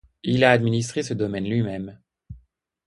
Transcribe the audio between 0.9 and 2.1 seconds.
ce domaine lui-même.